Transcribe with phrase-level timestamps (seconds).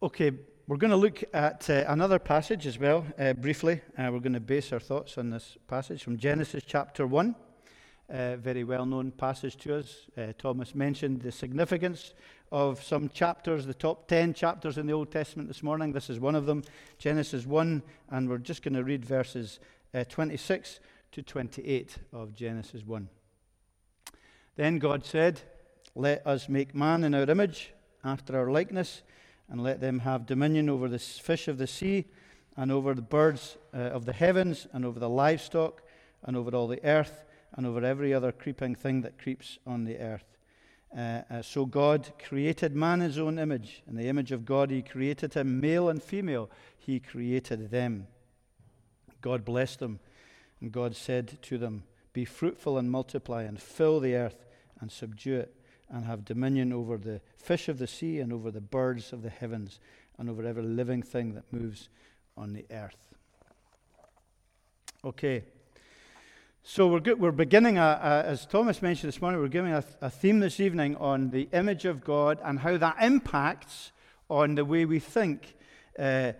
[0.00, 0.30] Okay,
[0.68, 3.80] we're going to look at uh, another passage as well, uh, briefly.
[3.98, 7.34] Uh, we're going to base our thoughts on this passage from Genesis chapter 1.
[8.08, 10.06] Uh, very well known passage to us.
[10.16, 12.14] Uh, Thomas mentioned the significance
[12.52, 15.90] of some chapters, the top 10 chapters in the Old Testament this morning.
[15.90, 16.62] This is one of them,
[16.98, 19.58] Genesis 1, and we're just going to read verses
[19.94, 20.78] uh, 26
[21.10, 23.08] to 28 of Genesis 1.
[24.54, 25.40] Then God said,
[25.96, 27.72] Let us make man in our image,
[28.04, 29.02] after our likeness
[29.48, 32.06] and let them have dominion over the fish of the sea,
[32.56, 35.82] and over the birds uh, of the heavens, and over the livestock,
[36.24, 39.98] and over all the earth, and over every other creeping thing that creeps on the
[39.98, 40.36] earth.
[40.96, 43.82] Uh, uh, so God created man in his own image.
[43.86, 48.06] In the image of God, he created him, male and female, he created them.
[49.20, 50.00] God blessed them,
[50.60, 54.46] and God said to them, Be fruitful and multiply, and fill the earth,
[54.80, 55.54] and subdue it
[55.90, 59.30] and have dominion over the fish of the sea and over the birds of the
[59.30, 59.80] heavens
[60.18, 61.88] and over every living thing that moves
[62.36, 63.14] on the earth.
[65.04, 65.44] Okay.
[66.62, 67.18] So we're, good.
[67.18, 70.60] we're beginning, a, a, as Thomas mentioned this morning, we're giving a, a theme this
[70.60, 73.92] evening on the image of God and how that impacts
[74.28, 75.54] on the way we think.
[75.98, 76.32] Uh,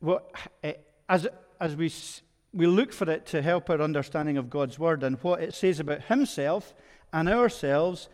[0.00, 0.32] what,
[0.64, 0.72] uh,
[1.08, 1.26] as,
[1.60, 1.92] as we,
[2.54, 5.80] we look for it to help our understanding of God's Word and what it says
[5.80, 6.74] about Himself
[7.12, 8.08] and ourselves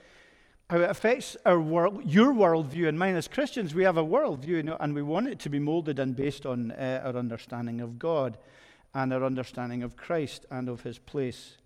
[0.72, 3.74] how it affects our world, your worldview and mine as Christians.
[3.74, 6.46] We have a worldview, you know, and we want it to be molded and based
[6.46, 8.38] on uh, our understanding of God
[8.94, 11.58] and our understanding of Christ and of His place.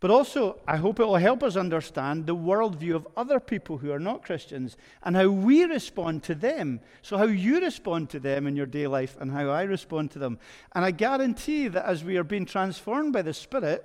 [0.00, 3.92] But also, I hope it will help us understand the worldview of other people who
[3.92, 6.80] are not Christians and how we respond to them.
[7.02, 10.18] So, how you respond to them in your day life and how I respond to
[10.18, 10.38] them.
[10.74, 13.84] And I guarantee that as we are being transformed by the Spirit,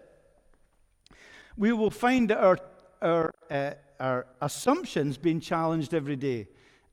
[1.57, 2.59] we will find that our,
[3.01, 6.47] our uh, our assumptions being challenged every day,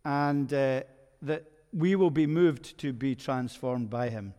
[0.05, 0.83] and uh,
[1.23, 4.35] that we will be moved to be transformed by Him.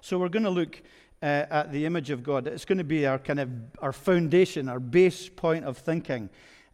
[0.00, 0.82] So we're going to look
[1.22, 2.46] uh, at the image of God.
[2.46, 3.48] It's going to be our kind of
[3.80, 6.28] our foundation, our base point of thinking,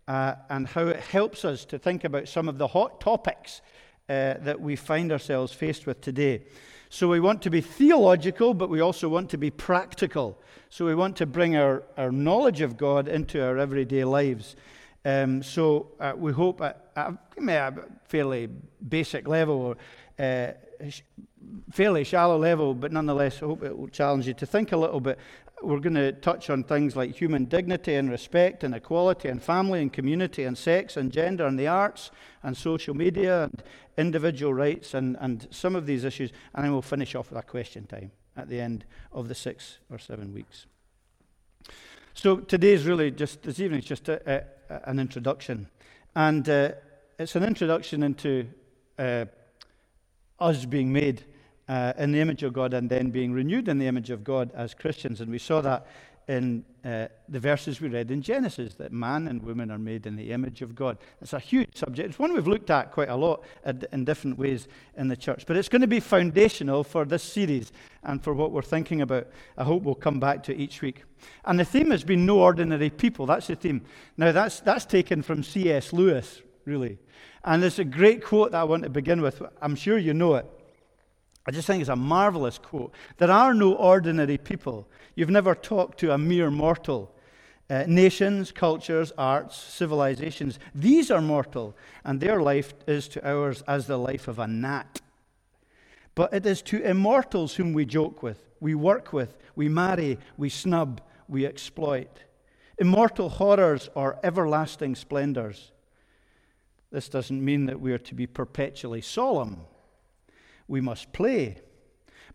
[0.09, 3.61] uh, and how it helps us to think about some of the hot topics
[4.09, 6.43] uh, that we find ourselves faced with today.
[6.93, 10.37] So we want to be theological, but we also want to be practical.
[10.71, 14.57] So we want to bring our, our knowledge of God into our everyday lives.
[15.05, 17.73] Um, so uh, we hope at, at a
[18.09, 18.49] fairly
[18.89, 19.77] basic level, or
[20.19, 20.53] uh,
[21.71, 25.01] fairly shallow level, but nonetheless, I hope it will challenge you to think a little
[25.01, 25.17] bit.
[25.63, 29.83] We're going to touch on things like human dignity and respect and equality and family
[29.83, 32.11] and community and sex and gender and the arts
[32.43, 33.63] and social media and
[33.99, 36.33] individual rights and, and some of these issues.
[36.55, 39.79] And then we'll finish off with a question time at the end of the six
[39.91, 40.67] or seven weeks.
[42.15, 45.69] So today's really just, this evening is just a, a, an introduction.
[46.15, 46.73] And uh,
[47.19, 48.49] it's an introduction into
[48.99, 49.27] uh,
[50.39, 51.25] us being made
[51.71, 54.51] uh, in the image of God and then being renewed in the image of God
[54.55, 55.21] as Christians.
[55.21, 55.87] And we saw that
[56.27, 60.17] in uh, the verses we read in Genesis that man and woman are made in
[60.17, 60.99] the image of God.
[61.21, 62.11] It's a huge subject.
[62.11, 63.45] It's one we've looked at quite a lot
[63.93, 64.67] in different ways
[64.97, 65.45] in the church.
[65.47, 67.71] But it's going to be foundational for this series
[68.03, 69.29] and for what we're thinking about.
[69.57, 71.05] I hope we'll come back to each week.
[71.45, 73.27] And the theme has been no ordinary people.
[73.27, 73.83] That's the theme.
[74.17, 75.93] Now, that's, that's taken from C.S.
[75.93, 76.99] Lewis, really.
[77.45, 79.41] And it's a great quote that I want to begin with.
[79.63, 80.47] I'm sure you know it.
[81.47, 82.93] I just think it's a marvelous quote.
[83.17, 84.87] There are no ordinary people.
[85.15, 87.15] You've never talked to a mere mortal.
[87.69, 93.87] Uh, nations, cultures, arts, civilizations, these are mortal, and their life is to ours as
[93.87, 95.01] the life of a gnat.
[96.17, 100.49] But it is to immortals whom we joke with, we work with, we marry, we
[100.49, 102.25] snub, we exploit.
[102.79, 105.71] Immortal horrors or everlasting splendors.
[106.91, 109.61] This doesn't mean that we are to be perpetually solemn
[110.71, 111.59] we must play.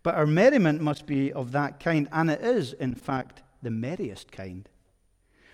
[0.03, 4.31] But our merriment must be of that kind, and it is, in fact, the merriest
[4.31, 4.69] kind,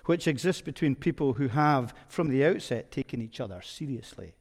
[0.05, 4.33] which exists between people who have, from the outset, taken each other seriously.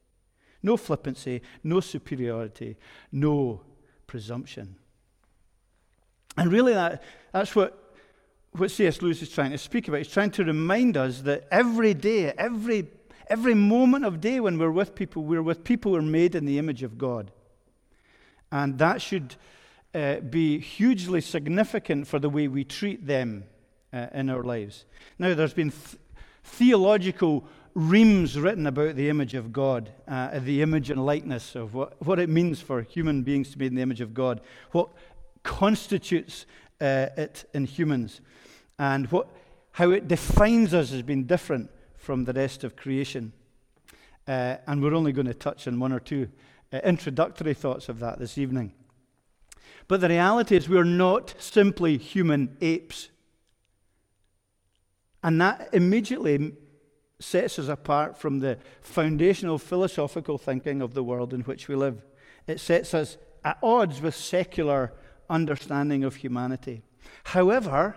[0.63, 2.77] No flippancy, no superiority,
[3.11, 3.61] no
[4.07, 4.75] presumption.
[6.35, 7.95] And really, that, that's what,
[8.51, 9.01] what C.S.
[9.01, 9.99] Lewis is trying to speak about.
[9.99, 12.87] He's trying to remind us that every day, every,
[13.27, 16.45] every moment of day when we're with people, we're with people who are made in
[16.45, 17.31] the image of God.
[18.51, 19.35] And that should
[19.93, 23.45] uh, be hugely significant for the way we treat them
[23.93, 24.85] uh, in our lives.
[25.19, 25.97] Now, there's been th-
[26.43, 32.05] theological reams written about the image of God, uh, the image and likeness of what,
[32.05, 34.89] what it means for human beings to be in the image of God, what
[35.43, 36.45] constitutes
[36.81, 38.21] uh, it in humans,
[38.77, 39.29] and what,
[39.71, 43.31] how it defines us as being different from the rest of creation.
[44.27, 46.29] Uh, and we're only going to touch on one or two
[46.71, 48.73] uh, introductory thoughts of that this evening.
[49.87, 53.09] But the reality is, we're not simply human apes.
[55.23, 56.53] And that immediately
[57.19, 62.01] sets us apart from the foundational philosophical thinking of the world in which we live.
[62.47, 64.93] It sets us at odds with secular
[65.29, 66.83] understanding of humanity.
[67.25, 67.95] However,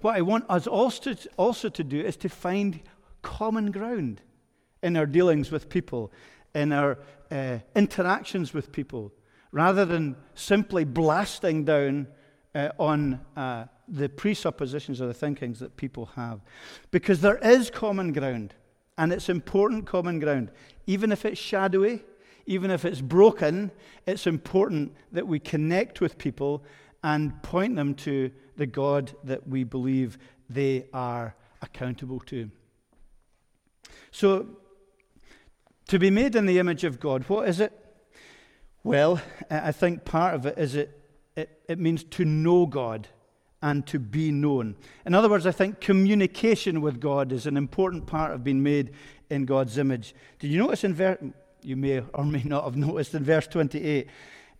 [0.00, 2.80] what I want us also to, also to do is to find
[3.22, 4.20] common ground
[4.84, 6.12] in our dealings with people,
[6.54, 6.98] in our
[7.30, 9.10] uh, interactions with people,
[9.50, 12.06] rather than simply blasting down
[12.54, 16.40] uh, on uh, the presuppositions or the thinkings that people have.
[16.90, 18.54] Because there is common ground,
[18.98, 20.50] and it's important common ground.
[20.86, 22.04] Even if it's shadowy,
[22.46, 23.70] even if it's broken,
[24.06, 26.62] it's important that we connect with people
[27.02, 30.18] and point them to the God that we believe
[30.50, 32.50] they are accountable to.
[34.10, 34.46] So,
[35.88, 37.72] to be made in the image of God, what is it?
[38.82, 39.20] Well,
[39.50, 41.00] I think part of it is it,
[41.36, 43.08] it, it means to know God
[43.62, 44.76] and to be known.
[45.06, 48.90] In other words, I think communication with God is an important part of being made
[49.30, 50.14] in God's image.
[50.38, 51.18] Did you notice in verse,
[51.62, 54.06] you may or may not have noticed in verse 28,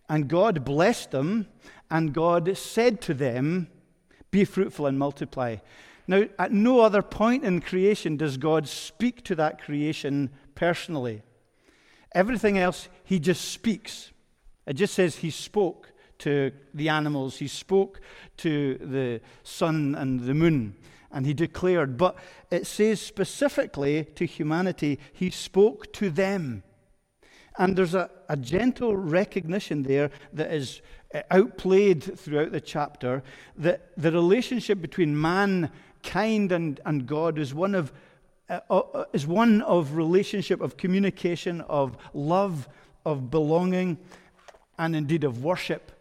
[0.09, 1.47] and God blessed them,
[1.91, 3.67] and God said to them,
[4.31, 5.57] Be fruitful and multiply.
[6.07, 11.21] Now, at no other point in creation does God speak to that creation personally.
[12.13, 14.11] Everything else, He just speaks.
[14.65, 17.99] It just says He spoke to the animals, he spoke
[18.37, 20.75] to the sun and the moon,
[21.11, 21.97] and he declared.
[21.97, 22.15] But
[22.51, 26.63] it says specifically to humanity, he spoke to them.
[27.57, 30.81] And there's a, a gentle recognition there that is
[31.13, 33.23] uh, outplayed throughout the chapter
[33.57, 37.93] that the relationship between mankind and, and God is one of
[39.13, 42.69] is one of relationship of communication of love
[43.05, 43.97] of belonging
[44.77, 45.91] and indeed of worship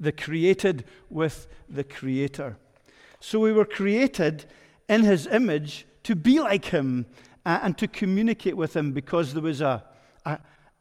[0.00, 2.56] the created with the Creator.
[3.20, 4.46] So we were created
[4.88, 7.06] in His image to be like Him
[7.44, 9.84] uh, and to communicate with Him because there was a,
[10.24, 10.38] a,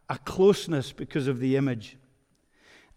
[0.10, 1.98] a closeness because of the image.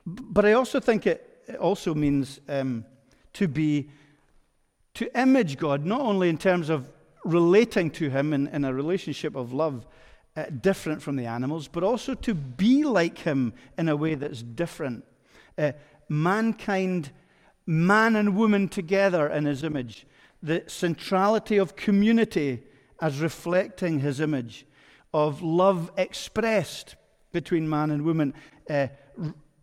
[0.06, 2.84] But I also think it, it also means um,
[3.34, 3.90] to be,
[4.94, 6.88] to image God, not only in terms of
[7.24, 9.86] relating to Him in, in a relationship of love,
[10.36, 14.42] uh, different from the animals, but also to be like Him in a way that's
[14.42, 15.04] different.
[15.58, 15.72] Uh,
[16.08, 17.10] mankind,
[17.66, 20.06] man and woman together in his image,
[20.42, 22.62] the centrality of community
[23.00, 24.66] as reflecting his image,
[25.14, 26.96] of love expressed
[27.32, 28.34] between man and woman,
[28.68, 28.86] uh,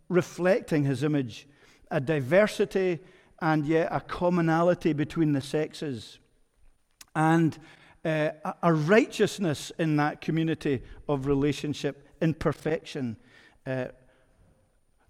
[0.08, 1.46] reflecting his image,
[1.90, 2.98] a diversity
[3.40, 6.18] and yet a commonality between the sexes,
[7.20, 7.58] and
[8.02, 8.30] uh,
[8.62, 13.14] a righteousness in that community of relationship in perfection.
[13.66, 13.88] Uh,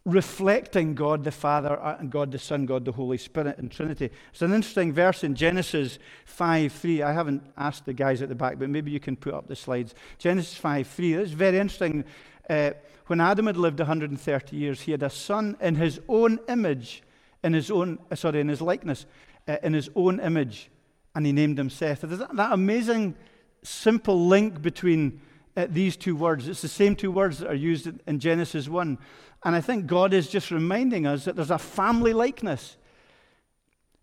[0.04, 4.10] reflecting God the Father uh, and God the Son, God the Holy Spirit in Trinity.
[4.32, 7.02] It's an interesting verse in Genesis 5 3.
[7.02, 9.54] I haven't asked the guys at the back, but maybe you can put up the
[9.54, 9.94] slides.
[10.18, 11.14] Genesis 5 3.
[11.14, 12.04] It's very interesting.
[12.48, 12.72] Uh,
[13.06, 17.04] when Adam had lived 130 years, he had a son in his own image,
[17.44, 19.06] in his own, sorry, in his likeness,
[19.46, 20.70] uh, in his own image,
[21.14, 22.02] and he named him Seth.
[22.02, 23.14] There's that, that amazing,
[23.62, 25.20] simple link between
[25.56, 26.48] uh, these two words.
[26.48, 28.98] It's the same two words that are used in Genesis 1.
[29.44, 32.76] And I think God is just reminding us that there's a family likeness,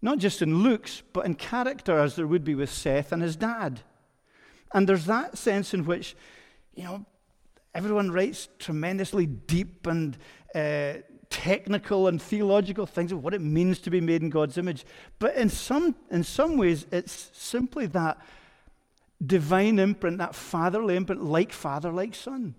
[0.02, 3.36] not just in looks, but in character, as there would be with Seth and his
[3.36, 3.82] dad.
[4.74, 6.16] And there's that sense in which,
[6.76, 7.06] you know,
[7.74, 10.18] everyone writes tremendously deep and
[10.54, 10.94] uh,
[11.30, 14.86] technical and theological things of what it means to be made in God's image.
[15.20, 18.18] But in some, in some ways, it's simply that
[19.26, 22.56] divine imprint, that fatherly imprint, like father, like son.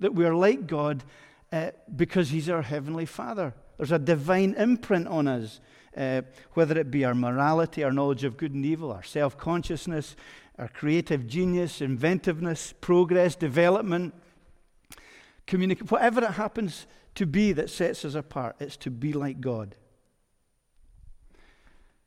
[0.00, 1.04] That we are like God
[1.52, 3.54] uh, because He's our Heavenly Father.
[3.76, 5.60] There's a divine imprint on us,
[5.96, 6.22] uh,
[6.54, 10.16] whether it be our morality, our knowledge of good and evil, our self consciousness,
[10.58, 14.14] our creative genius, inventiveness, progress, development,
[15.46, 16.86] communicate, whatever it happens
[17.16, 19.74] to be that sets us apart, it's to be like God.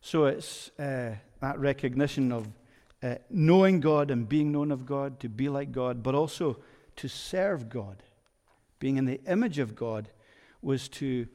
[0.01, 2.47] So it's uh, that recognition of
[3.01, 6.57] uh, knowing God and being known of God, to be like God, but also
[6.97, 8.03] to serve God
[8.79, 10.09] being in the image of God,
[10.61, 11.27] was to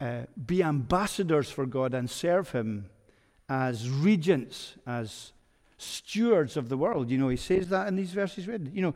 [0.00, 2.90] uh, be ambassadors for God and serve Him
[3.48, 5.32] as regents, as
[5.76, 7.10] stewards of the world.
[7.10, 8.70] You know, he says that in these verses read.
[8.72, 8.94] You know,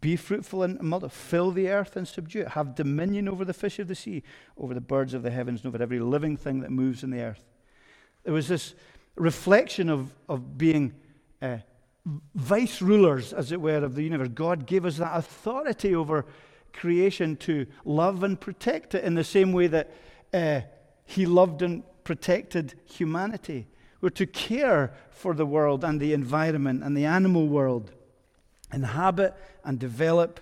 [0.00, 3.78] be fruitful and multiply, fill the earth and subdue it, have dominion over the fish
[3.78, 4.22] of the sea,
[4.56, 7.20] over the birds of the heavens, and over every living thing that moves in the
[7.20, 7.44] earth.
[8.24, 8.74] There was this
[9.16, 10.94] reflection of, of being
[11.42, 11.58] uh,
[12.34, 14.28] vice rulers, as it were, of the universe.
[14.28, 16.26] God gave us that authority over
[16.72, 19.92] creation to love and protect it in the same way that
[20.32, 20.60] uh,
[21.04, 23.66] He loved and protected humanity.
[24.00, 27.92] We're to care for the world and the environment and the animal world,
[28.72, 29.34] inhabit
[29.64, 30.40] and develop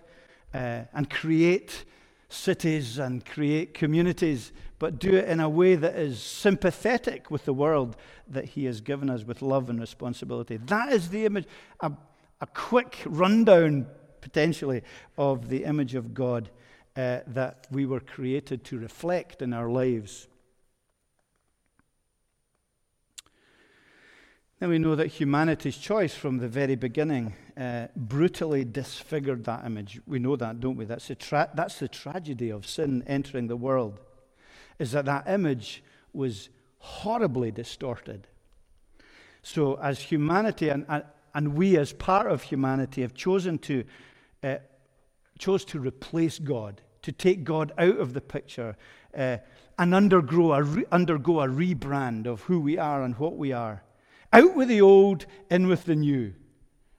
[0.52, 1.84] uh, and create
[2.28, 7.52] cities and create communities, but do it in a way that is sympathetic with the
[7.52, 7.96] world
[8.28, 10.56] that He has given us with love and responsibility.
[10.56, 11.46] That is the image,
[11.80, 11.92] a,
[12.40, 13.86] a quick rundown,
[14.20, 14.82] potentially,
[15.16, 16.50] of the image of God
[16.96, 20.28] uh, that we were created to reflect in our lives.
[24.60, 30.00] Then we know that humanity's choice from the very beginning uh, brutally disfigured that image.
[30.06, 30.84] We know that, don't we?
[30.84, 34.00] That's, tra- that's the tragedy of sin entering the world,
[34.78, 35.82] is that that image
[36.12, 38.26] was horribly distorted.
[39.42, 43.84] So, as humanity and, and, and we as part of humanity have chosen to,
[44.42, 44.56] uh,
[45.38, 48.76] chose to replace God, to take God out of the picture
[49.16, 49.38] uh,
[49.78, 53.83] and undergo a, re- undergo a rebrand of who we are and what we are.
[54.34, 56.34] Out with the old, in with the new.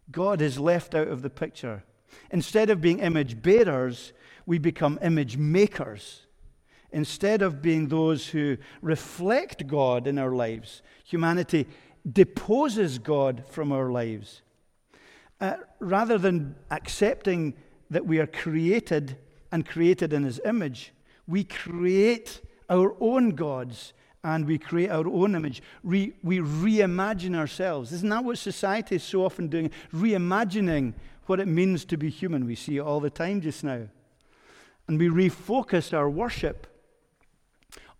[0.09, 1.83] God is left out of the picture.
[2.31, 4.13] Instead of being image bearers,
[4.45, 6.27] we become image makers.
[6.93, 11.67] Instead of being those who reflect God in our lives, humanity
[12.09, 14.41] deposes God from our lives.
[15.41, 17.53] Uh, rather than accepting
[17.89, 19.17] that we are created
[19.51, 20.93] and created in His image,
[21.27, 22.39] we create
[22.69, 23.91] our own gods
[24.25, 25.61] and we create our own image.
[25.83, 27.93] Re, we reimagine ourselves.
[27.93, 29.69] Isn't that what society is so often doing?
[29.93, 30.95] Reimagining
[31.27, 32.47] what it means to be human.
[32.47, 33.83] We see it all the time just now.
[34.87, 36.65] And we refocus our worship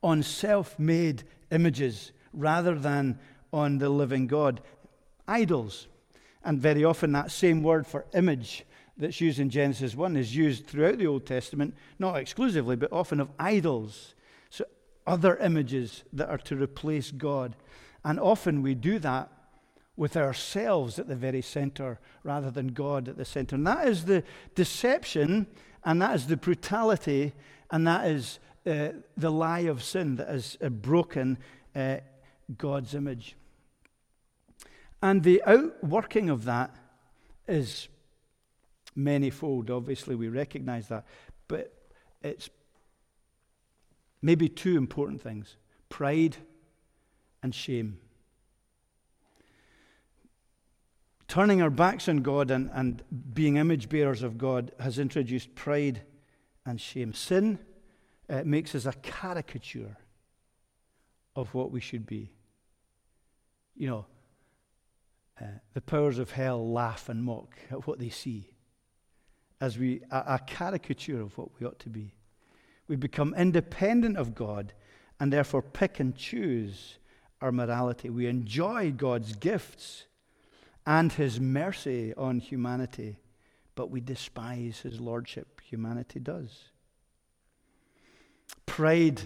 [0.02, 3.20] on self made images rather than
[3.54, 4.62] on the living God.
[5.28, 5.88] Idols.
[6.44, 8.66] And very often that same word for image
[8.98, 13.20] that's used in Genesis 1 is used throughout the Old Testament, not exclusively, but often
[13.20, 14.15] of idols
[15.08, 17.56] other images that are to replace God.
[18.04, 19.32] And often we do that
[19.98, 23.56] with ourselves at the very center rather than God at the center.
[23.56, 25.48] And that is the deception,
[25.84, 27.34] and that is the brutality,
[27.72, 31.38] and that is uh, the lie of sin that has uh, broken
[31.76, 31.98] uh,
[32.58, 33.36] God's image.
[35.02, 36.76] And the outworking of that
[37.48, 37.88] is
[38.96, 39.70] manifold.
[39.70, 41.06] Obviously, we recognize that.
[41.48, 41.74] But
[42.24, 42.50] it's
[44.26, 45.56] Maybe two important things
[45.88, 46.36] pride
[47.44, 48.00] and shame.
[51.28, 53.04] Turning our backs on God and, and
[53.36, 56.02] being image bearers of God has introduced pride
[56.66, 57.14] and shame.
[57.14, 57.60] Sin
[58.28, 59.96] uh, makes us a caricature
[61.36, 62.32] of what we should be.
[63.76, 64.06] You know,
[65.40, 68.50] uh, the powers of hell laugh and mock at what they see
[69.62, 72.16] as we a, a caricature of what we ought to be.
[72.88, 74.74] We become independent of God
[75.20, 76.98] and therefore pick and choose
[77.42, 78.10] our morality.
[78.10, 80.06] We enjoy God's gifts
[80.86, 83.18] and his mercy on humanity,
[83.76, 85.62] but we despise his lordship.
[85.64, 86.66] Humanity does.
[88.66, 89.22] Pride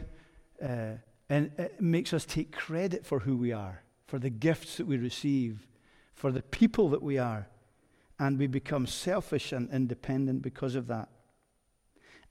[0.63, 0.94] uh,
[1.30, 4.98] and it makes us take credit for who we are, for the gifts that we
[4.98, 5.68] receive,
[6.13, 7.48] for the people that we are,
[8.18, 11.10] and we become selfish and independent because of that.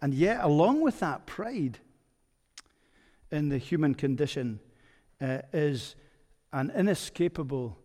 [0.01, 1.79] And yet, along with that pride
[3.31, 4.61] in the human condition
[5.21, 5.97] uh, is
[6.53, 7.77] an inescapable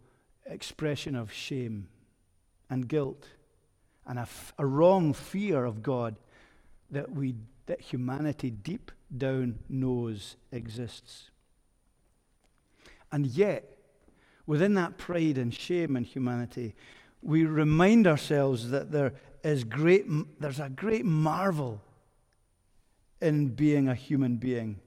[0.45, 1.87] expression of shame
[2.69, 3.27] and guilt
[4.05, 6.15] and a, f- a wrong fear of God
[6.91, 11.29] that, we, that humanity deep down knows exists.
[13.11, 13.77] And yet,
[14.45, 16.75] within that pride and shame and humanity,
[17.21, 20.05] we remind ourselves that there is great,
[20.39, 21.81] there's a great marvel
[23.23, 24.79] in being a human being.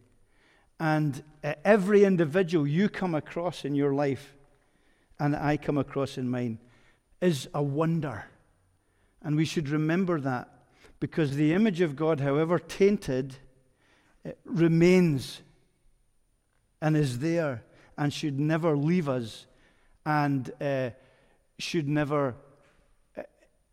[0.78, 4.34] And uh, every individual you come across in your life
[5.18, 6.58] and I come across in mine
[7.20, 8.26] is a wonder.
[9.22, 10.50] And we should remember that
[11.00, 13.36] because the image of God, however tainted,
[14.44, 15.40] remains
[16.80, 17.64] and is there
[17.96, 19.46] and should never leave us
[20.04, 20.90] and uh,
[21.58, 22.34] should never,
[23.16, 23.22] uh,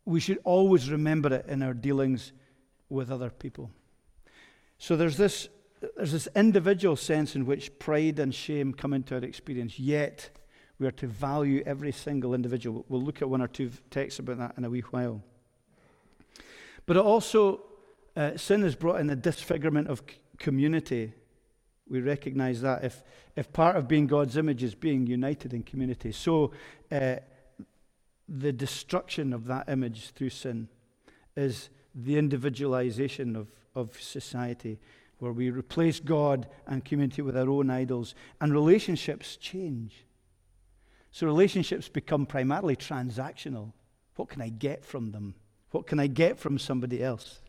[0.05, 2.31] we should always remember it in our dealings
[2.89, 3.69] with other people.
[4.83, 5.47] So there's this,
[5.95, 10.29] there's this individual sense in which pride and shame come into our experience, yet
[10.77, 12.83] we are to value every single individual.
[12.89, 15.23] We'll look at one or two texts about that in a wee while.
[16.85, 17.61] But it also,
[18.17, 21.13] uh, sin has brought in the disfigurement of c- community.
[21.87, 23.03] We recognize that if,
[23.37, 26.11] if part of being God's image is being united in community.
[26.11, 26.51] So
[26.91, 27.15] uh,
[28.27, 30.67] the destruction of that image through sin
[31.37, 34.79] is the individualization of, of society,
[35.19, 40.05] where we replace God and community with our own idols, and relationships change.
[41.11, 43.71] So relationships become primarily transactional.
[44.15, 45.35] What can I get from them?
[45.71, 47.41] What can I get from somebody else?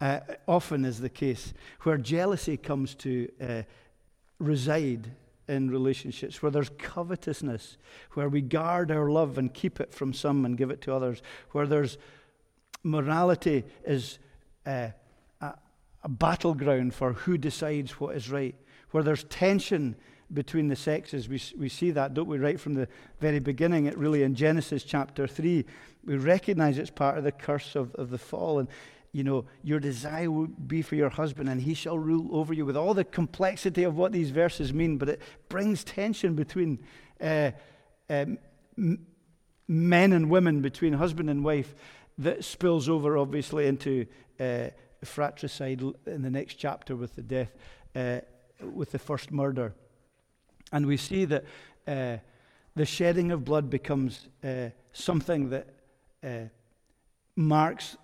[0.00, 1.52] Uh, often is the case
[1.82, 3.62] where jealousy comes to uh,
[4.38, 5.10] reside
[5.48, 7.76] in relationships, where there's covetousness,
[8.12, 11.22] where we guard our love and keep it from some and give it to others,
[11.50, 11.98] where there's
[12.82, 14.18] morality is
[14.64, 14.88] uh,
[16.02, 18.54] a, battleground for who decides what is right,
[18.90, 19.96] where there's tension
[20.32, 21.28] between the sexes.
[21.28, 22.88] We, we see that, don't we, right from the
[23.20, 23.86] very beginning?
[23.86, 25.64] It really in Genesis chapter 3,
[26.04, 28.58] we recognize it's part of the curse of, of the fall.
[28.58, 28.68] And
[29.12, 32.64] you know, your desire will be for your husband, and he shall rule over you,
[32.64, 36.78] with all the complexity of what these verses mean, but it brings tension between
[37.20, 37.50] uh,
[38.08, 38.38] um,
[39.66, 41.74] men and women, between husband and wife,
[42.18, 44.06] that spills over, obviously, into
[44.38, 44.68] uh,
[45.04, 47.54] fratricide in the next chapter with the death,
[47.94, 48.20] uh,
[48.74, 49.74] with the first murder.
[50.72, 51.44] And we see that
[51.86, 52.18] uh,
[52.76, 55.68] the shedding of blood becomes uh, something that
[56.22, 56.44] uh,
[57.36, 57.96] marks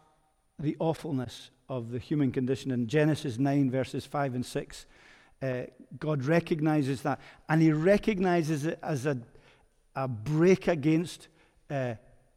[0.58, 2.70] the awfulness of the human condition.
[2.70, 4.86] In Genesis 9, verses 5 and 6,
[5.42, 5.62] uh,
[5.98, 7.20] God recognizes that.
[7.48, 9.18] And He recognizes it as a,
[9.94, 11.28] a break against
[11.70, 11.94] uh,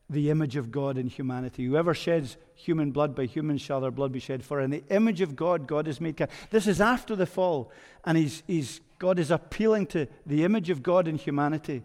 [0.09, 1.65] the image of God in humanity.
[1.65, 4.43] Whoever sheds human blood, by human shall their blood be shed.
[4.43, 6.25] For in the image of God, God is made.
[6.49, 7.71] This is after the fall.
[8.03, 11.83] And he's, he's, God is appealing to the image of God in humanity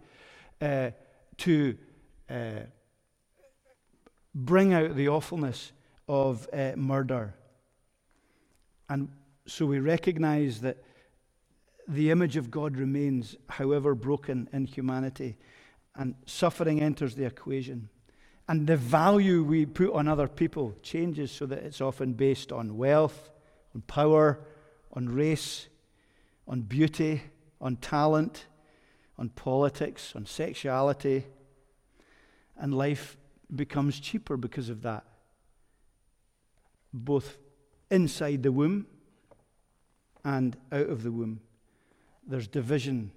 [0.60, 0.90] uh,
[1.38, 1.76] to
[2.30, 2.60] uh,
[4.34, 5.72] bring out the awfulness
[6.08, 7.34] of uh, murder.
[8.88, 9.08] And
[9.46, 10.78] so we recognize that
[11.86, 15.36] the image of God remains, however broken, in humanity,
[15.94, 17.90] and suffering enters the equation.
[18.48, 22.76] And the value we put on other people changes so that it's often based on
[22.76, 23.30] wealth,
[23.74, 24.40] on power,
[24.92, 25.68] on race,
[26.46, 27.22] on beauty,
[27.60, 28.46] on talent,
[29.18, 31.24] on politics, on sexuality.
[32.56, 33.16] And life
[33.54, 35.04] becomes cheaper because of that
[36.94, 37.38] both
[37.90, 38.86] inside the womb
[40.24, 41.40] and out of the womb.
[42.26, 43.10] There's division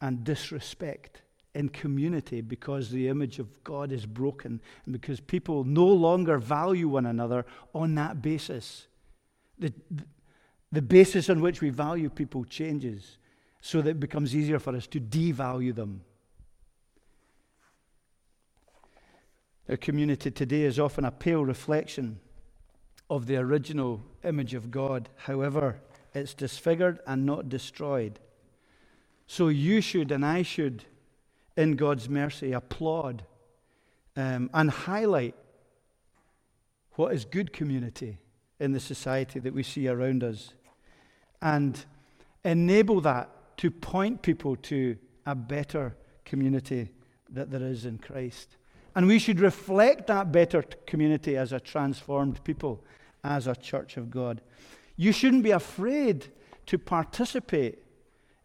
[0.00, 1.22] and disrespect
[1.56, 6.88] in community because the image of God is broken and because people no longer value
[6.88, 8.86] one another on that basis.
[9.58, 9.72] The,
[10.70, 13.18] the basis on which we value people changes
[13.60, 16.02] so that it becomes easier for us to devalue them.
[19.68, 22.20] Our community today is often a pale reflection
[23.10, 25.08] of the original image of God.
[25.16, 25.80] However,
[26.14, 28.20] it's disfigured and not destroyed.
[29.26, 30.84] So you should and I should,
[31.56, 33.24] in God's mercy, applaud
[34.16, 35.34] um, and highlight
[36.92, 38.18] what is good community
[38.58, 40.54] in the society that we see around us
[41.42, 41.84] and
[42.44, 46.90] enable that to point people to a better community
[47.30, 48.56] that there is in Christ.
[48.94, 52.82] And we should reflect that better community as a transformed people,
[53.22, 54.40] as a church of God.
[54.96, 56.28] You shouldn't be afraid
[56.66, 57.78] to participate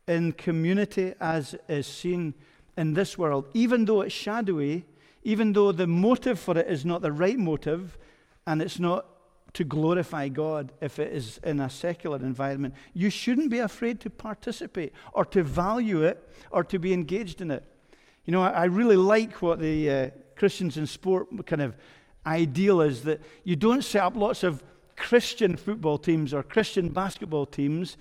[0.07, 2.33] in community as is seen
[2.77, 4.85] in this world, even though it's shadowy,
[5.23, 7.97] even though the motive for it is not the right motive,
[8.47, 9.05] and it's not
[9.53, 12.73] to glorify God if it is in a secular environment.
[12.93, 17.51] You shouldn't be afraid to participate or to value it or to be engaged in
[17.51, 17.63] it.
[18.25, 21.75] You know, I, I really like what the uh, Christians in sport kind of
[22.25, 24.63] ideal is that you don't set up lots of
[24.95, 27.97] Christian football teams or Christian basketball teams,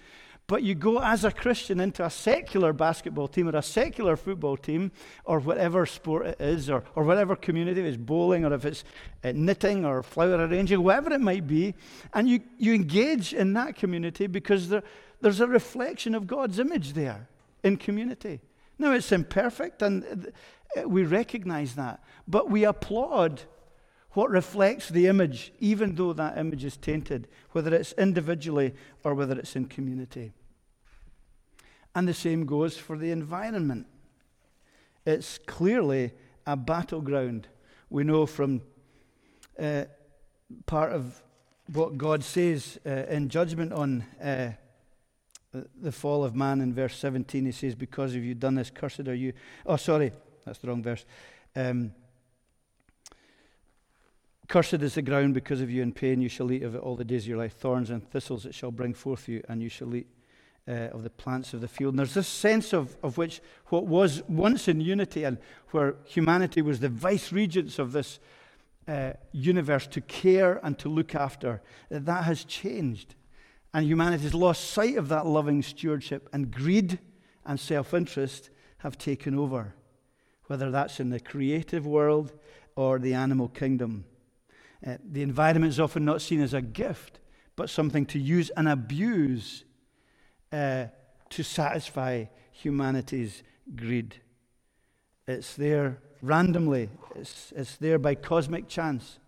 [0.51, 4.57] but you go as a Christian into a secular basketball team or a secular football
[4.57, 4.91] team
[5.25, 8.83] or whatever sport it is or, or whatever community, it's bowling or if it's
[9.23, 11.73] uh, knitting or flower arranging, whatever it might be,
[12.15, 14.83] and you, you engage in that community because there,
[15.21, 17.29] there's a reflection of God's image there
[17.63, 18.41] in community.
[18.77, 20.33] Now, it's imperfect, and
[20.77, 22.03] uh, we recognize that.
[22.27, 23.43] But we applaud
[24.15, 29.39] what reflects the image, even though that image is tainted, whether it's individually or whether
[29.39, 30.33] it's in community.
[31.95, 33.87] And the same goes for the environment.
[35.05, 36.13] It's clearly
[36.47, 37.49] a battleground.
[37.89, 38.63] We know from
[39.59, 39.85] uh,
[40.67, 41.21] part of
[41.73, 44.53] what God says uh, in judgment on uh,
[45.81, 47.47] the fall of man in verse 17.
[47.47, 49.33] He says, Because of you done this, cursed are you.
[49.67, 50.13] Oh, sorry,
[50.45, 51.05] that's the wrong verse.
[51.57, 51.93] Um,
[54.51, 56.97] Cursed is the ground because of you, in pain you shall eat of it all
[56.97, 57.53] the days of your life.
[57.53, 60.09] Thorns and thistles it shall bring forth you, and you shall eat
[60.71, 61.95] uh, of the plants of the field.
[61.95, 65.39] And there's this sense of, of which what was once in unity and
[65.71, 68.21] where humanity was the vice regents of this
[68.87, 73.17] uh, universe to care and to look after, that, that has changed.
[73.75, 76.99] And humanity has lost sight of that loving stewardship, and greed
[77.45, 79.75] and self interest have taken over,
[80.47, 82.33] whether that's in the creative world
[82.77, 84.05] or the animal kingdom.
[84.85, 87.21] Uh, the environment is often not seen as a gift,
[87.55, 89.65] but something to use and abuse
[90.53, 90.87] uh,
[91.31, 93.43] to satisfy humanity's
[93.77, 94.17] greed.
[95.27, 99.19] It's there randomly, it's, it's there by cosmic chance,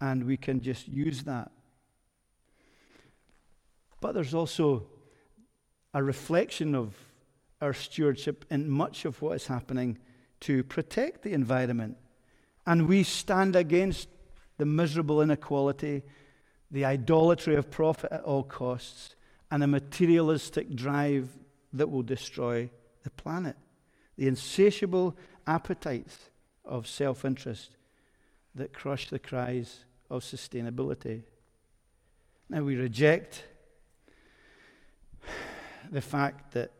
[0.00, 1.50] and we can just use that.
[4.00, 4.86] But there's also
[5.94, 6.94] a reflection of
[7.60, 9.98] our stewardship in much of what is happening
[10.40, 11.96] to protect the environment.
[12.66, 14.08] And we stand against
[14.58, 16.02] the miserable inequality,
[16.70, 19.14] the idolatry of profit at all costs,
[19.54, 21.28] and a materialistic drive
[21.72, 22.68] that will destroy
[23.04, 23.54] the planet.
[24.18, 26.18] The insatiable appetites
[26.64, 27.76] of self interest
[28.56, 31.22] that crush the cries of sustainability.
[32.50, 33.44] Now, we reject
[35.88, 36.72] the fact that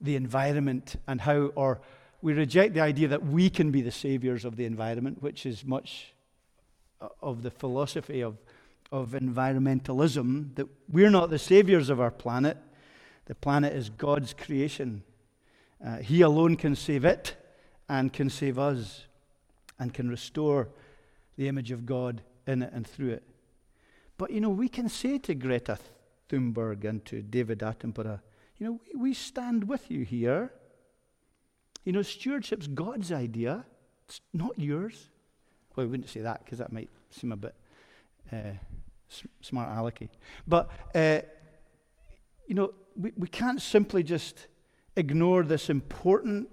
[0.00, 1.82] the environment and how, or
[2.20, 5.64] we reject the idea that we can be the saviors of the environment, which is
[5.64, 6.14] much
[7.00, 8.38] uh, of the philosophy of,
[8.92, 12.56] of environmentalism, that we're not the saviors of our planet.
[13.26, 15.02] The planet is God's creation.
[15.84, 17.36] Uh, he alone can save it
[17.88, 19.06] and can save us
[19.78, 20.68] and can restore
[21.36, 23.22] the image of God in it and through it.
[24.18, 25.78] But, you know, we can say to Greta
[26.28, 28.20] Thunberg and to David Attenborough,
[28.58, 30.52] you know, we, we stand with you here.
[31.84, 33.64] You know, stewardship's God's idea,
[34.06, 35.08] it's not yours.
[35.74, 37.54] Well, we wouldn't say that because that might seem a bit
[38.32, 38.52] uh,
[39.40, 40.08] smart alecky.
[40.46, 41.20] But, uh,
[42.46, 44.46] you know, we, we can't simply just
[44.96, 46.48] ignore this important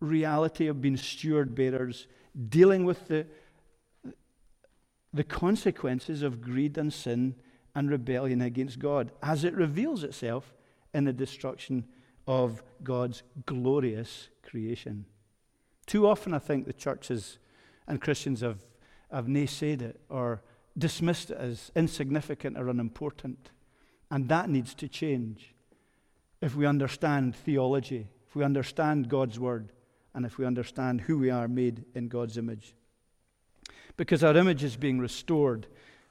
[0.00, 2.06] reality of being steward bearers,
[2.48, 3.26] dealing with the,
[5.12, 7.34] the consequences of greed and sin
[7.74, 10.54] and rebellion against God as it reveals itself
[10.92, 11.84] in the destruction
[12.26, 15.06] of God's glorious creation.
[15.86, 17.38] Too often, I think the churches
[17.86, 18.60] and Christians have,
[19.10, 20.42] have naysayed it or
[20.76, 23.50] dismissed as insignificant or unimportant.
[24.10, 25.54] And that needs to change
[26.40, 29.72] if we understand theology, if we understand God's word,
[30.14, 32.74] and if we understand who we are made in God's image.
[33.96, 35.66] Because our image is being restored,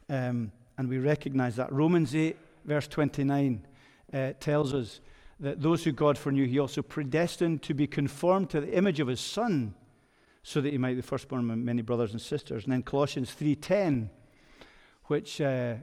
[0.10, 1.71] um, and we recognize that.
[1.71, 3.65] Romans 8, verse 29,
[4.13, 5.02] uh, tells us
[5.39, 9.08] that those who God foreknew, he also predestined to be conformed to the image of
[9.08, 9.74] his Son,
[10.43, 12.63] so that he might be the firstborn of many brothers and sisters.
[12.63, 14.10] And then Colossians 3.10,
[15.12, 15.76] which uh,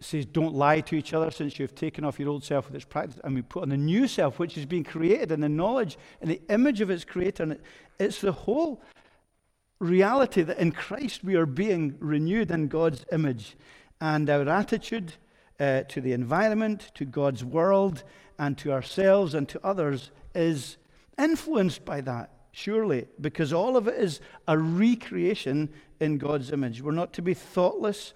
[0.00, 2.84] says, Don't lie to each other since you've taken off your old self with its
[2.84, 5.98] practice and we put on the new self, which is being created in the knowledge
[6.20, 7.42] and the image of its creator.
[7.42, 7.58] And
[7.98, 8.80] it's the whole
[9.80, 13.56] reality that in Christ we are being renewed in God's image.
[14.00, 15.14] And our attitude
[15.58, 18.04] uh, to the environment, to God's world,
[18.38, 20.76] and to ourselves and to others is
[21.18, 25.70] influenced by that, surely, because all of it is a recreation
[26.00, 26.80] in God's image.
[26.80, 28.14] We're not to be thoughtless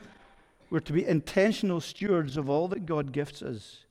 [0.73, 3.85] we're to be intentional stewards of all that God gifts us.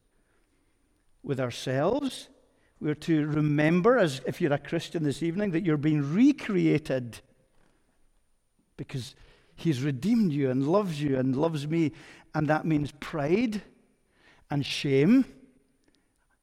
[1.21, 2.27] With ourselves,
[2.79, 7.19] we're to remember, as if you're a Christian this evening, that you're being recreated
[8.77, 9.13] because
[9.53, 11.91] He's redeemed you and loves you and loves me.
[12.33, 13.61] And that means pride
[14.49, 15.25] and shame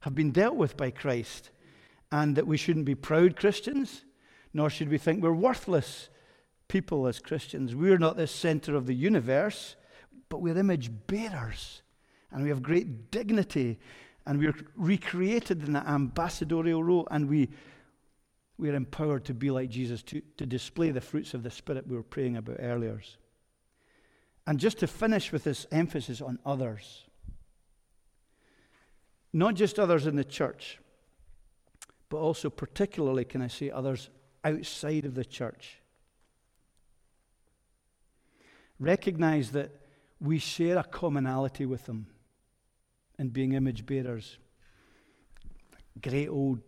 [0.02, 1.50] have been dealt with by Christ.
[2.12, 4.04] And that we shouldn't be proud Christians,
[4.54, 6.10] nor should we think we're worthless
[6.68, 7.74] people as Christians.
[7.74, 9.74] We're not the center of the universe
[10.28, 11.82] but we're image bearers
[12.30, 13.78] and we have great dignity
[14.26, 17.48] and we're recreated in that ambassadorial role and we,
[18.58, 21.96] we're empowered to be like Jesus, to, to display the fruits of the Spirit we
[21.96, 23.00] were praying about earlier.
[24.46, 27.04] And just to finish with this emphasis on others,
[29.32, 30.78] not just others in the church,
[32.08, 34.10] but also particularly, can I say, others
[34.44, 35.78] outside of the church.
[38.80, 39.70] Recognize that
[40.20, 42.06] we share a commonality with them
[43.18, 44.38] in being image bearers.
[46.00, 46.60] Great old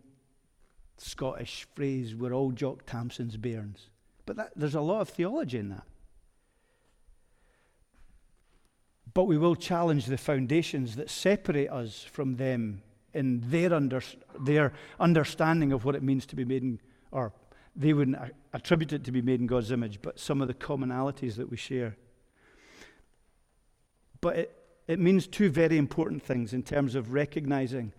[0.97, 3.89] Scottish phrase, we're all Jock Tamson's bairns.
[4.25, 5.83] But that, there's a lot of theology in that.
[9.13, 12.81] But we will challenge the foundations that separate us from them
[13.13, 14.01] in their, under,
[14.39, 16.79] their understanding of what it means to be made in,
[17.11, 17.33] or
[17.75, 18.17] they wouldn't
[18.53, 21.57] attribute it to be made in God's image, but some of the commonalities that we
[21.57, 21.97] share.
[24.21, 24.57] But it,
[24.87, 27.91] it means two very important things in terms of recognizing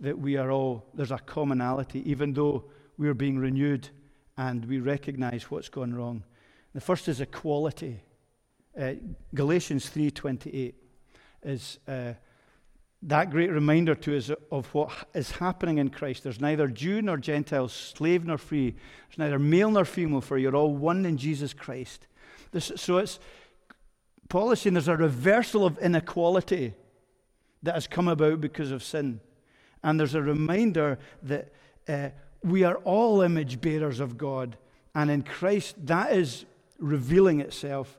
[0.00, 2.64] that we are all, there's a commonality, even though
[2.98, 3.88] we're being renewed
[4.36, 6.24] and we recognize what's gone wrong.
[6.74, 8.02] The first is equality.
[8.78, 8.94] Uh,
[9.34, 10.74] Galatians 3:28
[11.42, 12.12] is uh,
[13.02, 16.24] that great reminder to us of what is happening in Christ.
[16.24, 18.72] There's neither Jew nor Gentile, slave nor free.
[19.08, 22.08] There's neither male nor female, for you're all one in Jesus Christ.
[22.52, 23.18] This, so it's
[24.28, 26.74] Paul is saying there's a reversal of inequality
[27.62, 29.20] that has come about because of sin.
[29.82, 31.52] And there's a reminder that
[31.88, 32.10] uh,
[32.42, 34.56] we are all image bearers of God.
[34.94, 36.44] And in Christ, that is
[36.78, 37.98] revealing itself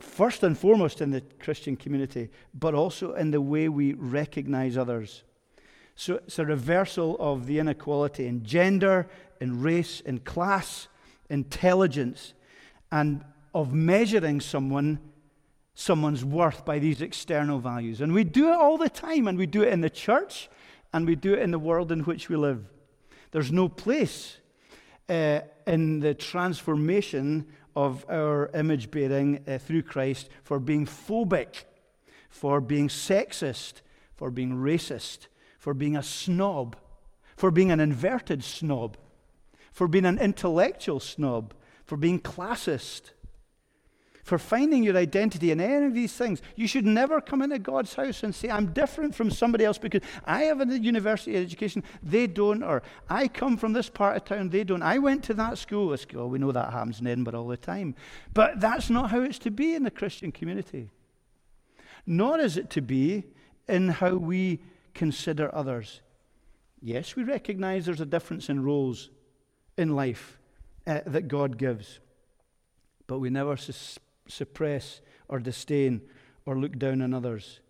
[0.00, 5.22] first and foremost in the Christian community, but also in the way we recognize others.
[5.96, 9.08] So it's a reversal of the inequality in gender,
[9.40, 10.88] in race, in class,
[11.30, 12.34] intelligence,
[12.90, 13.24] and
[13.54, 14.98] of measuring someone
[15.74, 18.00] someone's worth by these external values.
[18.00, 20.48] And we do it all the time, and we do it in the church,
[20.92, 22.64] and we do it in the world in which we live.
[23.30, 24.36] There's no place
[25.08, 31.64] uh, in the transformation of our image bearing uh, through Christ for being phobic,
[32.28, 33.80] for being sexist,
[34.14, 35.26] for being racist,
[35.58, 36.76] for being a snob,
[37.36, 38.98] for being an inverted snob,
[39.72, 41.54] for being an intellectual snob,
[41.86, 43.12] for being classist
[44.22, 46.40] for finding your identity in any of these things.
[46.54, 50.02] You should never come into God's house and say, I'm different from somebody else because
[50.24, 54.50] I have a university education, they don't, or I come from this part of town,
[54.50, 54.82] they don't.
[54.82, 55.96] I went to that school.
[56.28, 57.96] We know that happens in Edinburgh all the time.
[58.32, 60.90] But that's not how it's to be in the Christian community.
[62.06, 63.24] Nor is it to be
[63.68, 64.60] in how we
[64.94, 66.00] consider others.
[66.80, 69.10] Yes, we recognize there's a difference in roles
[69.76, 70.38] in life
[70.86, 72.00] uh, that God gives,
[73.06, 73.98] but we never sus-
[74.32, 76.02] suppress or disdain
[76.46, 77.60] or look down on others.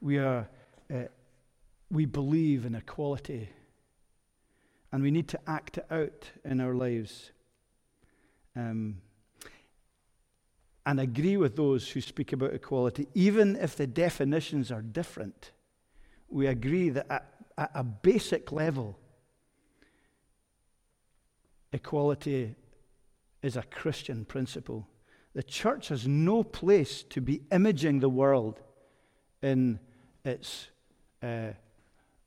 [0.00, 0.48] We, are,
[0.92, 1.04] uh,
[1.90, 3.48] we believe in equality,
[4.92, 7.30] and we need to act it out in our lives.
[8.56, 8.98] Um,
[10.86, 15.52] and agree with those who speak about equality, even if the definitions are different.
[16.28, 18.98] We agree that at, at a basic level,
[21.72, 22.54] equality
[23.44, 24.88] is a Christian principle.
[25.34, 28.60] The church has no place to be imaging the world
[29.42, 29.78] in
[30.24, 30.68] its
[31.22, 31.48] uh,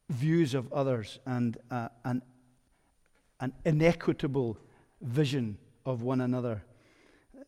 [0.09, 2.21] views of others and uh, an,
[3.39, 4.59] an inequitable
[5.01, 6.63] vision of one another.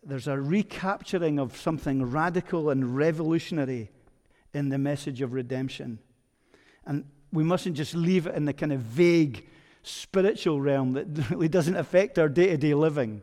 [0.04, 3.92] There's a recapturing of something radical and revolutionary
[4.52, 6.00] in the message of redemption.
[6.86, 9.46] And we mustn't just leave it in the kind of vague
[9.84, 13.22] spiritual realm that really doesn't affect our day to day living.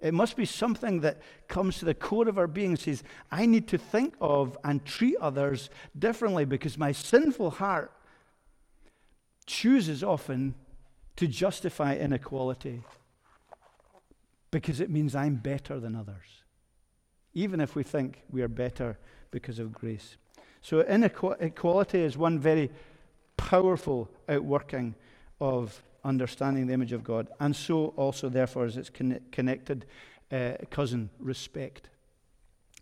[0.00, 3.46] It must be something that comes to the core of our being and says, I
[3.46, 7.92] need to think of and treat others differently because my sinful heart
[9.46, 10.54] chooses often
[11.16, 12.82] to justify inequality
[14.50, 16.42] because it means I'm better than others,
[17.34, 18.98] even if we think we are better
[19.30, 20.16] because of grace.
[20.62, 22.70] So, inequality is one very
[23.36, 24.94] powerful outworking
[25.40, 27.28] of understanding the image of God.
[27.38, 29.86] And so also, therefore, is its con- connected
[30.32, 31.88] uh, cousin, respect.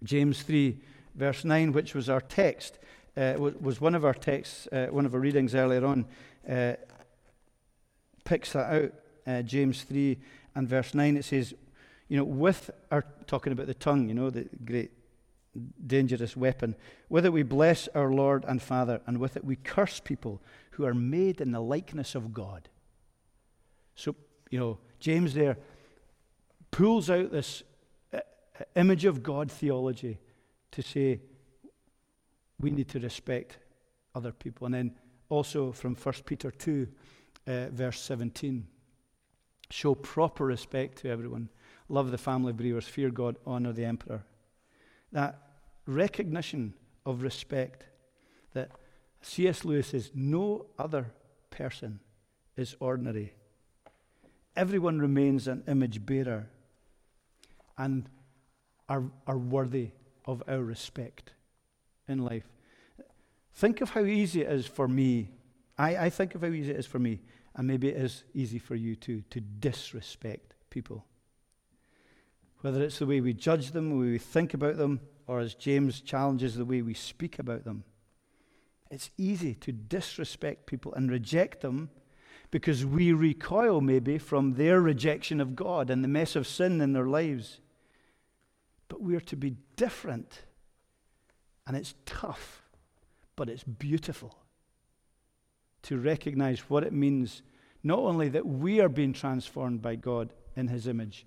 [0.05, 0.79] James 3,
[1.15, 2.79] verse 9, which was our text,
[3.17, 6.07] uh, was one of our texts, uh, one of our readings earlier on,
[6.49, 6.75] uh,
[8.25, 8.93] picks that out.
[9.27, 10.17] Uh, James 3
[10.55, 11.53] and verse 9, it says,
[12.09, 14.91] you know, with our, talking about the tongue, you know, the great
[15.87, 16.75] dangerous weapon.
[17.09, 20.41] With it we bless our Lord and Father, and with it we curse people
[20.73, 22.69] who are made in the likeness of God.
[23.99, 24.15] So,
[24.49, 25.59] you know, James there
[26.71, 27.65] pulls out this
[28.15, 30.19] uh, uh, image of God theology
[30.71, 31.21] to say
[32.61, 33.59] we need to respect
[34.15, 34.67] other people.
[34.67, 34.95] And then
[35.29, 36.87] also from 1 Peter 2,
[37.49, 38.69] uh, verse 17
[39.71, 41.49] show proper respect to everyone,
[41.89, 44.25] love the family of believers, fear God, honor the emperor.
[45.11, 45.43] That
[45.87, 46.73] recognition
[47.05, 47.85] of respect
[48.55, 48.71] that
[49.23, 49.65] C.S.
[49.65, 51.11] Lewis says no other
[51.51, 51.99] person
[52.57, 53.35] is ordinary
[54.59, 56.51] everyone remains an image bearer
[57.79, 58.09] and
[58.89, 59.93] are, are worthy
[60.27, 61.31] of our respect
[62.09, 62.49] in life.
[63.55, 65.31] Think of how easy it is for me.
[65.79, 67.21] I, I think of how easy it is for me,
[67.55, 71.05] and maybe it is easy for you too, to disrespect people.
[72.61, 75.55] Whether it's the way we judge them, the way we think about them, or as
[75.55, 77.85] James challenges, the way we speak about them.
[78.91, 81.91] It's easy to disrespect people and reject them
[82.51, 86.93] because we recoil maybe from their rejection of God and the mess of sin in
[86.93, 87.61] their lives.
[88.89, 90.43] But we are to be different.
[91.67, 92.63] And it's tough,
[93.37, 94.35] but it's beautiful
[95.83, 97.43] to recognize what it means
[97.83, 101.27] not only that we are being transformed by God in His image,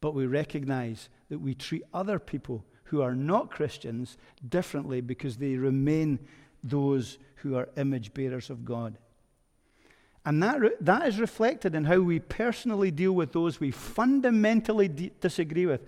[0.00, 4.18] but we recognize that we treat other people who are not Christians
[4.48, 6.18] differently because they remain
[6.62, 8.98] those who are image bearers of God.
[10.24, 14.88] And that, re- that is reflected in how we personally deal with those we fundamentally
[15.20, 15.82] disagree with.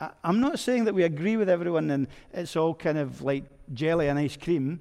[0.00, 3.44] I, I'm not saying that we agree with everyone and it's all kind of like
[3.72, 4.80] jelly and ice cream.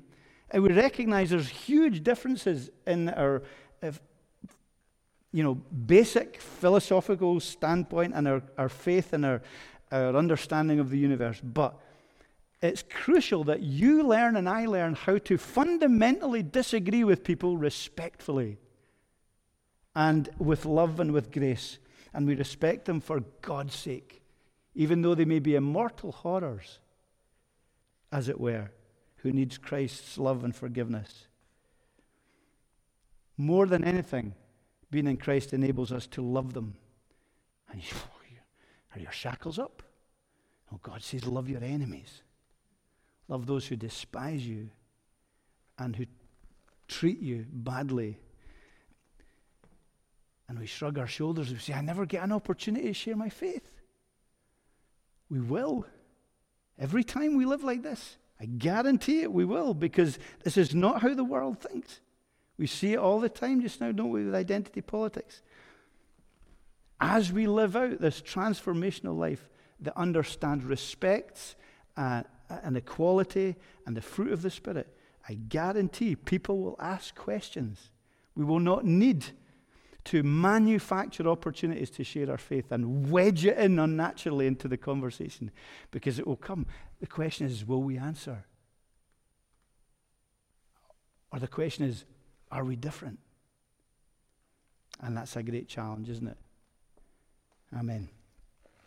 [0.49, 3.43] And we recognize there's huge differences in our,
[3.81, 4.01] if,
[5.31, 9.41] you know, basic philosophical standpoint and our, our faith and our,
[9.91, 11.39] our understanding of the universe.
[11.43, 11.77] But
[12.63, 18.57] it's crucial that you learn and I learn how to fundamentally disagree with people respectfully
[19.97, 21.79] and with love and with grace.
[22.13, 24.21] And we respect them for God's sake,
[24.75, 26.77] even though they may be immortal horrors,
[28.11, 28.69] as it were,
[29.17, 31.25] who needs Christ's love and forgiveness.
[33.37, 34.35] More than anything,
[34.91, 36.75] being in Christ enables us to love them.
[37.71, 37.97] And you,
[38.95, 39.81] are your shackles up?
[40.71, 42.21] Oh, God says, love your enemies.
[43.27, 44.69] Love those who despise you
[45.79, 46.05] and who
[46.87, 48.19] treat you badly.
[50.49, 53.29] And we shrug our shoulders and say, I never get an opportunity to share my
[53.29, 53.71] faith.
[55.29, 55.85] We will.
[56.79, 61.01] Every time we live like this, I guarantee it, we will, because this is not
[61.01, 61.99] how the world thinks.
[62.57, 65.41] We see it all the time just now, don't we, with identity politics.
[66.99, 69.49] As we live out this transformational life
[69.81, 71.55] that understands, respects,
[71.95, 72.23] uh,
[72.63, 73.55] and equality
[73.85, 74.87] and the fruit of the Spirit,
[75.27, 77.91] I guarantee people will ask questions.
[78.35, 79.25] We will not need
[80.07, 85.51] to manufacture opportunities to share our faith and wedge it in unnaturally into the conversation
[85.91, 86.65] because it will come.
[86.99, 88.45] The question is, will we answer?
[91.31, 92.05] Or the question is,
[92.51, 93.19] are we different?
[95.01, 96.37] And that's a great challenge, isn't it?
[97.77, 98.07] Amen.